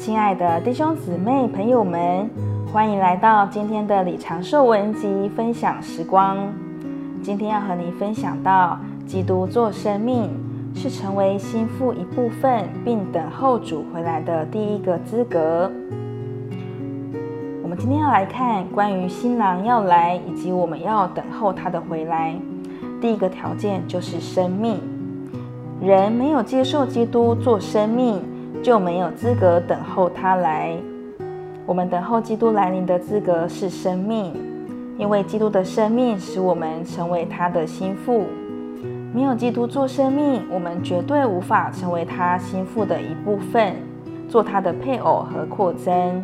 [0.00, 2.26] 亲爱的弟兄姊妹、朋友们，
[2.72, 6.38] 欢迎来到今天的李长寿文集分享时光。
[7.22, 10.30] 今天要和你分享到，基督做生命
[10.74, 15.70] 是成为新妇一部分，并等候主回来的第一个资格。
[17.62, 22.34] 我们今天要来看关于新郎要来，以及我们要等候他的回来。
[23.02, 24.80] 第一个条件就是生命。
[25.78, 28.22] 人没有接受基督做生命，
[28.62, 30.76] 就没有资格等候他来。
[31.66, 34.34] 我们等候基督来临的资格是生命，
[34.98, 38.26] 因为基督的生命使我们成为他的心腹。
[39.14, 43.74] 没有基督做生命，我们绝对无法成为他心腹的一部分，
[44.28, 46.22] 做他的配偶和扩增。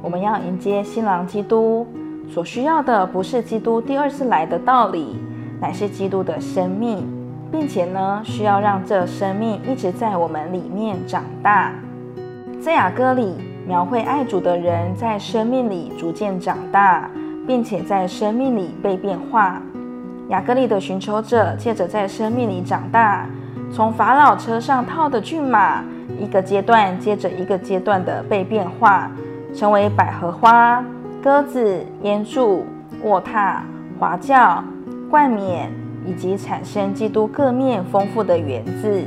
[0.00, 1.86] 我们要迎接新郎基督，
[2.30, 5.16] 所需要的不是基督第二次来的道理。
[5.60, 7.04] 乃是基督的生命，
[7.50, 11.72] 并且呢，需要让这生命一直在我们里面长大。
[12.60, 13.34] 在雅歌里
[13.66, 17.08] 描绘爱主的人在生命里逐渐长大，
[17.46, 19.60] 并且在生命里被变化。
[20.28, 23.26] 雅歌里的寻求者借着在生命里长大，
[23.72, 25.82] 从法老车上套的骏马，
[26.18, 29.10] 一个阶段接着一个阶段的被变化，
[29.54, 30.84] 成为百合花、
[31.22, 32.66] 鸽子、烟柱、
[33.02, 33.60] 卧榻、
[33.98, 34.62] 华轿。
[35.08, 35.72] 冠冕
[36.08, 39.04] 以及产生基督各面丰富的园子，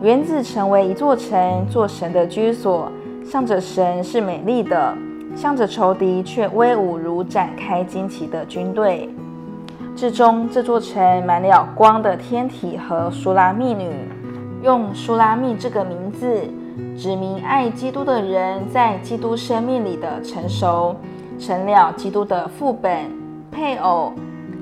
[0.00, 2.88] 园子成为一座城，做神的居所，
[3.24, 4.94] 向着神是美丽的，
[5.34, 9.10] 向着仇敌却威武如展开旌旗的军队。
[9.96, 13.90] 至终，这座城满了光的天体和苏拉密女，
[14.62, 16.44] 用苏拉密这个名字，
[16.96, 20.94] 指明爱基督的人在基督生命里的成熟，
[21.40, 23.10] 成了基督的副本
[23.50, 24.12] 配偶。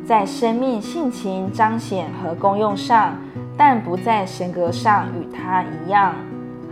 [0.08, 3.12] 在生命性情彰显和功用上，
[3.58, 6.14] 但不在神格上与他一样，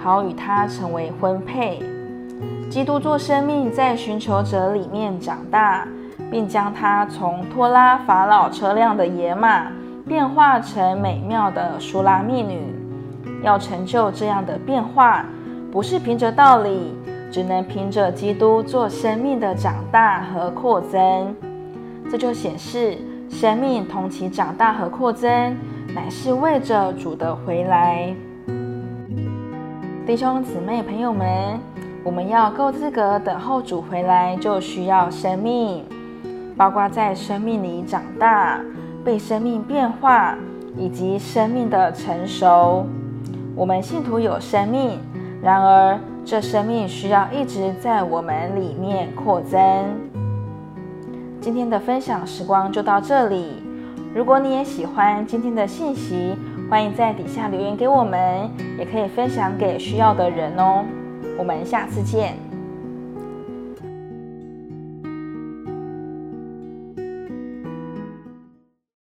[0.03, 1.83] 好与他成为婚配。
[2.71, 5.87] 基督做生命在寻求者里面长大，
[6.31, 9.67] 并将他从拖拉法老车辆的野马
[10.09, 12.75] 变化成美妙的书拉密女。
[13.43, 15.27] 要成就这样的变化，
[15.71, 16.97] 不是凭着道理，
[17.31, 21.37] 只能凭着基督做生命的长大和扩增。
[22.11, 22.97] 这就显示。
[23.29, 25.57] 生命同其长大和扩增，
[25.95, 28.15] 乃是为着主的回来。
[30.07, 31.59] 弟兄姊妹、朋友们，
[32.05, 35.85] 我们要够资格等候主回来，就需要生命，
[36.57, 38.61] 包括在生命里长大、
[39.05, 40.37] 被生命变化，
[40.77, 42.87] 以及生命的成熟。
[43.55, 44.99] 我们信徒有生命，
[45.43, 49.59] 然而这生命需要一直在我们里面扩增。
[51.47, 53.63] 今天的分享时光就到这里。
[54.13, 56.37] 如果你也喜欢今天的信息，
[56.69, 60.85] 欢迎在底下留言给我们，也可以分享给需要的人哦。
[61.39, 62.46] 我们下次见。